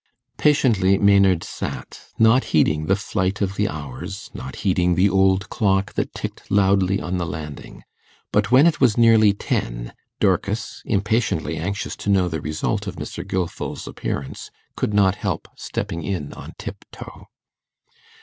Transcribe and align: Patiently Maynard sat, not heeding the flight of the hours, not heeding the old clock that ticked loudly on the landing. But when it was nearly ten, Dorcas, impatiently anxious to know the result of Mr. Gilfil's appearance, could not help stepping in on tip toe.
Patiently 0.39 0.97
Maynard 0.97 1.43
sat, 1.43 2.07
not 2.17 2.45
heeding 2.57 2.87
the 2.87 2.95
flight 2.95 3.39
of 3.39 3.53
the 3.55 3.69
hours, 3.69 4.31
not 4.33 4.55
heeding 4.65 4.95
the 4.95 5.07
old 5.07 5.47
clock 5.51 5.93
that 5.93 6.15
ticked 6.15 6.49
loudly 6.49 6.99
on 6.99 7.17
the 7.17 7.25
landing. 7.27 7.83
But 8.31 8.49
when 8.49 8.65
it 8.65 8.81
was 8.81 8.97
nearly 8.97 9.31
ten, 9.31 9.93
Dorcas, 10.19 10.81
impatiently 10.85 11.55
anxious 11.57 11.95
to 11.97 12.09
know 12.09 12.27
the 12.29 12.41
result 12.41 12.87
of 12.87 12.95
Mr. 12.95 13.23
Gilfil's 13.23 13.85
appearance, 13.85 14.49
could 14.75 14.91
not 14.95 15.17
help 15.21 15.47
stepping 15.55 16.01
in 16.03 16.33
on 16.33 16.53
tip 16.57 16.83
toe. 16.91 17.27